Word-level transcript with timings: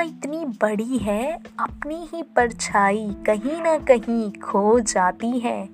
दुनिया 0.00 0.18
इतनी 0.18 0.44
बड़ी 0.62 0.98
है, 0.98 1.38
अपनी 1.60 2.08
ही 2.12 2.22
परछाई 2.22 3.16
कहीं 3.26 3.62
ना 3.62 3.76
कहीं 3.78 4.30
खो 4.32 4.80
जाती 4.80 5.38
है। 5.38 5.68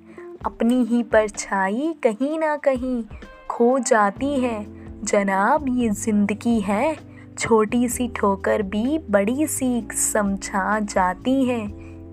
अपनी 0.45 0.83
ही 0.83 1.03
परछाई 1.03 1.93
कहीं 2.03 2.39
ना 2.39 2.55
कहीं 2.57 3.03
खो 3.49 3.79
जाती 3.79 4.33
है। 4.39 4.65
जनाब, 5.03 5.65
ये 5.69 5.89
ज़िंदगी 5.89 6.59
है। 6.59 6.97
छोटी 7.39 7.87
सी 7.89 8.07
ठोकर 8.15 8.61
भी 8.61 8.99
बड़ी 9.09 9.47
सीख 9.47 9.93
समझा 9.93 10.79
जाती 10.79 11.43
है। 11.45 11.61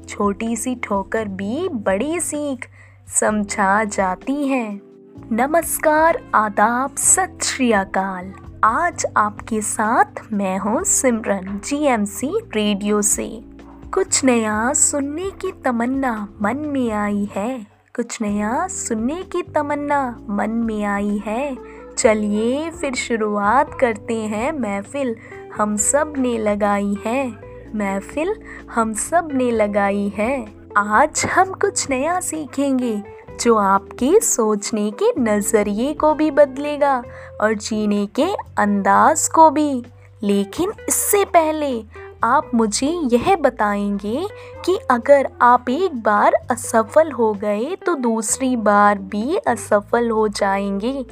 छोटी 0.05 0.57
सी 0.57 0.75
ठोकर 0.75 1.29
भी 1.29 1.69
बड़ी 1.69 2.21
सीख 2.21 2.69
समझा 3.21 3.85
जाती 3.85 4.49
है। 4.49 4.81
नमस्कार, 5.33 6.23
आदाब, 6.35 6.97
सत 6.97 7.39
श्री 7.43 7.73
अकाल। 7.73 8.33
आज 8.67 9.07
आपके 9.17 9.61
साथ 9.61 10.33
मैं 10.33 10.59
हूँ 10.59 10.85
सिमरन 10.85 11.61
जीएमसी 11.65 12.41
रेडियो 12.55 13.03
से। 13.03 13.45
कुछ 13.95 14.25
नया 14.25 14.73
सुनने 14.73 15.31
की 15.31 15.53
तमन्ना 15.65 16.29
मन 16.43 16.57
में 16.57 16.93
आई 16.93 17.29
है। 17.37 17.67
कुछ 17.97 18.23
नया 18.23 18.67
सुनने 18.67 19.23
की 19.23 19.43
तमन्ना 19.43 20.27
मन 20.31 20.51
में 20.51 20.85
आई 20.85 21.23
है। 21.27 21.59
चलिए 21.99 22.71
फिर 22.71 22.95
शुरुआत 22.95 23.77
करते 23.81 24.17
हैं। 24.17 24.53
महफिल 24.53 25.17
हम 25.57 25.77
सबने 25.77 26.39
लगाई 26.39 26.97
है। 27.07 27.33
महफिल 27.75 28.35
हम 28.75 28.93
सबने 28.93 29.51
लगाई 29.51 30.13
है। 30.17 30.47
आज 30.77 31.27
हम 31.35 31.53
कुछ 31.53 31.91
नया 31.91 32.21
सीखेंगे। 32.21 33.03
जो 33.41 33.57
आपके 33.57 34.19
सोचने 34.21 34.91
के 35.03 35.13
नज़रिए 35.21 35.93
को 35.95 36.13
भी 36.15 36.31
बदलेगा 36.31 37.03
और 37.41 37.55
जीने 37.55 38.07
के 38.07 38.27
अंदाज 38.59 39.29
को 39.29 39.51
भी। 39.51 39.85
लेकिन 40.23 40.73
इससे 40.89 41.25
पहले 41.25 41.83
आप 42.25 42.51
मुझे 42.55 42.87
यह 43.13 43.35
बताएँगे 43.37 44.27
कि 44.65 44.77
अगर 44.91 45.29
आप 45.43 45.69
एक 45.69 45.97
बार 46.03 46.35
असफल 46.51 47.11
हो 47.13 47.33
गए 47.35 47.77
तो 47.87 47.95
दूसरी 47.95 48.55
बार 48.57 48.99
भी 48.99 49.37
असफल 49.37 50.11
हो 50.11 50.27
जाएँगे। 50.29 51.05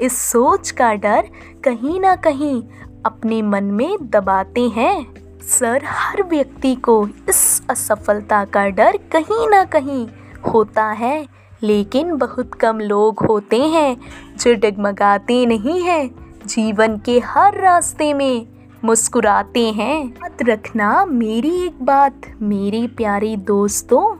इस 0.00 0.18
सोच 0.22 0.70
का 0.70 0.92
डर 0.94 1.28
कहीं 1.64 2.00
ना 2.00 2.14
कहीं 2.16 2.62
अपने 3.06 3.40
मन 3.42 3.64
में 3.64 3.96
दबाते 4.10 4.68
हैं। 4.68 5.38
सर, 5.40 5.84
हर 5.84 6.22
व्यक्ति 6.22 6.74
को 6.74 7.06
इस 7.28 7.62
असफलता 7.70 8.44
का 8.44 8.68
डर 8.68 8.96
कहीं 9.12 9.48
ना 9.48 9.64
कहीं 9.64 10.06
होता 10.48 10.84
है। 10.84 11.26
लेकिन 11.62 12.16
बहुत 12.16 12.54
कम 12.54 12.78
लोग 12.78 13.24
होते 13.26 13.62
हैं 13.62 13.96
जो 14.36 14.54
डगमगाते 14.54 15.46
नहीं 15.46 15.82
हैं। 15.82 16.10
जीवन 16.46 16.96
के 16.96 17.18
हर 17.18 17.60
रास्ते 17.60 18.14
में 18.14 18.46
मुस्कुराते 18.84 19.70
हैं। 19.70 20.04
याद 20.04 20.42
रखना 20.42 21.04
मेरी 21.06 21.54
एक 21.66 21.82
बात, 21.82 22.20
मेरे 22.42 22.86
प्यारे 22.86 23.36
दोस्तों, 23.36 24.16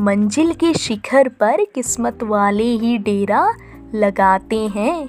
मंजिल 0.00 0.52
के 0.52 0.72
शिखर 0.74 1.28
पर 1.28 1.64
किस्मत 1.74 2.22
वाले 2.22 2.70
ही 2.76 2.98
डेरा 2.98 3.54
लगाते 3.94 4.66
हैं, 4.66 5.08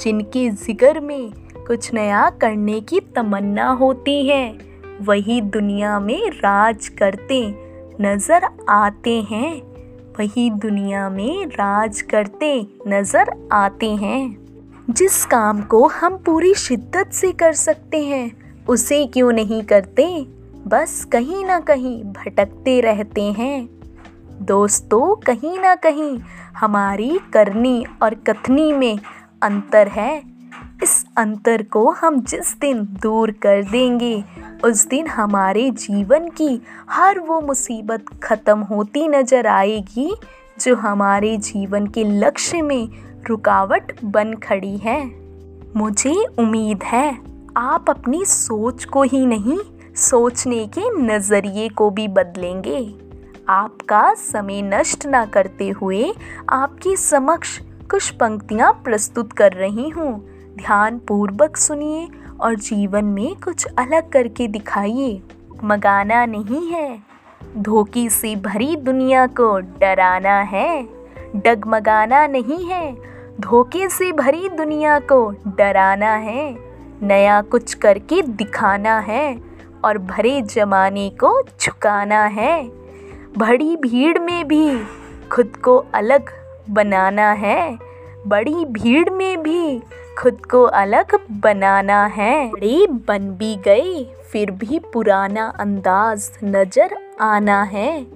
जिनके 0.00 0.48
जिगर 0.50 1.00
में 1.00 1.32
कुछ 1.66 1.92
नया 1.94 2.30
करने 2.30 2.80
की 2.80 3.00
तमन्ना 3.00 3.70
होती 3.70 4.26
है। 4.28 4.58
वही 5.00 5.40
दुनिया 5.40 6.00
में 6.00 6.30
राज 6.30 6.88
करते 6.88 7.42
नज़र 8.00 8.48
आते 8.68 9.20
हैं। 9.22 9.71
वही 10.18 10.50
दुनिया 10.50 11.08
में 11.10 11.46
राज 11.46 12.00
करते 12.00 12.66
नज़र 12.88 13.48
आते 13.52 13.90
हैं। 13.90 14.42
जिस 14.90 15.26
काम 15.26 15.62
को 15.62 15.86
हम 15.86 16.16
पूरी 16.16 16.54
शिद्दत 16.54 17.10
से 17.12 17.32
कर 17.32 17.52
सकते 17.52 18.04
हैं, 18.04 18.32
उसे 18.68 19.06
क्यों 19.06 19.32
नहीं 19.32 19.62
करते? 19.62 20.26
बस 20.66 21.04
कहीं 21.04 21.44
ना 21.44 21.60
कहीं 21.60 22.04
भटकते 22.04 22.80
रहते 22.80 23.22
हैं। 23.22 23.68
दोस्तों, 24.42 25.16
कहीं 25.16 25.58
ना 25.58 25.74
कहीं 25.74 26.18
हमारी 26.56 27.18
करनी 27.32 27.84
और 28.02 28.14
कथनी 28.14 28.72
में 28.72 28.98
अंतर 29.42 29.88
है। 29.88 30.22
इस 30.82 31.06
अंतर 31.16 31.62
को 31.62 31.90
हम 31.90 32.20
जिस 32.20 32.60
दिन 32.60 32.82
दूर 32.82 33.30
कर 33.30 33.62
देंगे 33.62 34.24
उस 34.64 34.86
दिन 34.86 35.06
हमारे 35.06 35.70
जीवन 35.70 36.28
की 36.30 36.60
हर 36.90 37.18
वो 37.18 37.40
मुसीबत 37.40 38.04
ख़त्म 38.22 38.60
होती 38.60 39.06
नज़र 39.08 39.46
आएगी, 39.46 40.12
जो 40.58 40.74
हमारे 40.76 41.36
जीवन 41.36 41.86
के 41.86 42.04
लक्ष्य 42.04 42.60
में 42.62 42.88
रुकावट 43.28 43.92
बन 44.04 44.34
खड़ी 44.34 44.76
है। 44.76 45.00
मुझे 45.76 46.14
उम्मीद 46.38 46.82
है, 46.82 47.18
आप 47.56 47.90
अपनी 47.90 48.24
सोच 48.24 48.84
को 48.84 49.02
ही 49.02 49.24
नहीं, 49.26 49.58
सोचने 49.96 50.66
के 50.78 50.88
नज़रिए 50.98 51.68
को 51.68 51.90
भी 51.90 52.08
बदलेंगे। 52.10 52.80
आपका 53.48 54.14
समय 54.14 54.62
नष्ट 54.64 55.06
ना 55.06 55.24
करते 55.26 55.68
हुए 55.70 56.12
आपके 56.48 56.96
समक्ष 56.96 57.58
कुछ 57.90 58.10
पंक्तियाँ 58.10 58.72
प्रस्तुत 58.84 59.32
कर 59.32 59.52
रही 59.52 59.88
हूँ। 59.88 60.12
ध्यान 60.56 60.98
पूर्वक 60.98 61.56
सुनिए 61.56 62.08
और 62.42 62.54
जीवन 62.54 63.04
में 63.04 63.36
कुछ 63.44 63.66
अलग 63.78 64.10
करके 64.10 64.48
दिखाइए। 64.48 65.22
मगाना 65.64 66.26
नहीं 66.26 66.70
है। 66.70 67.02
धोखे 67.56 68.08
से 68.10 68.36
भरी 68.36 68.76
दुनिया 68.76 69.26
को 69.26 69.58
डराना 69.60 70.40
है। 70.40 70.88
डगमगाना 71.36 72.26
नहीं 72.26 72.66
है। 72.66 72.96
धोखे 73.40 73.88
से 73.88 74.12
भरी 74.12 74.48
दुनिया 74.48 74.98
को 74.98 75.30
डराना 75.30 76.14
है। 76.14 76.56
नया 77.02 77.42
कुछ 77.42 77.74
करके 77.74 78.22
दिखाना 78.22 78.98
है 78.98 79.40
और 79.84 79.98
भरे 79.98 80.42
जमाने 80.42 81.10
को 81.10 81.42
झुकाना 81.42 82.24
है। 82.24 82.70
बड़ी 83.38 83.76
भीड़ 83.76 84.18
में 84.18 84.48
भी 84.48 84.84
खुद 85.32 85.56
को 85.64 85.84
अलग 85.94 86.30
बनाना 86.70 87.32
है। 87.32 87.91
बड़ी 88.26 88.64
भीड़ 88.64 89.10
में 89.10 89.42
भी 89.42 89.78
खुद 90.18 90.46
को 90.46 90.62
अलग 90.62 91.18
बनाना 91.30 92.04
है। 92.06 92.50
बड़े 92.50 92.86
बन 92.86 93.30
भी 93.30 93.56
गए 93.56 94.04
फिर 94.32 94.50
भी 94.50 94.78
पुराना 94.92 95.46
अंदाज 95.58 96.30
नज़र 96.44 96.96
आना 97.20 97.62
है। 97.62 98.06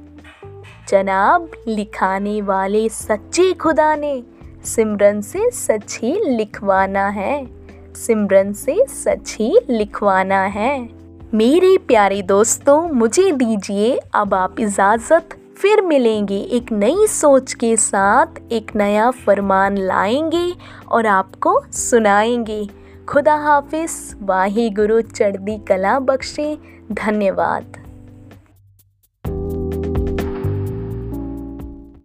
जनाब, 0.88 1.50
लिखाने 1.68 2.42
वाले 2.42 2.88
सच्चे 2.88 3.52
खुदा 3.52 3.94
ने 3.96 4.22
सिमरन 4.64 5.20
से 5.20 5.50
सच 5.50 5.98
ही 6.02 6.12
लिखवाना 6.26 7.08
है। 7.08 7.46
सिमरन 7.94 8.52
से 8.52 8.76
सच 8.88 9.36
ही 9.40 9.58
लिखवाना 9.70 10.42
है। 10.42 10.88
मेरे 11.34 11.76
प्यारे 11.78 12.22
दोस्तों, 12.22 12.82
मुझे 12.88 13.32
दीजिए 13.32 14.00
अब 14.14 14.34
आप 14.34 14.60
इजाज़त। 14.60 15.36
फिर 15.62 15.82
मिलेंगे 15.82 16.38
एक 16.38 16.72
नई 16.72 17.06
सोच 17.06 17.52
के 17.52 17.76
साथ, 17.76 18.26
एक 18.52 18.76
नया 18.76 19.10
फरमान 19.10 19.76
लाएँगे 19.76 20.54
और 20.88 21.06
आपको 21.06 21.62
सुनाएँगे। 21.72 22.68
खुदा 23.08 23.34
हाफिज 23.34 24.16
वाहे 24.20 24.70
गुरु 24.70 25.00
चढ़दी 25.00 25.58
कला 25.58 25.98
बख्शे। 25.98 26.58
धन्यवाद। 26.92 27.85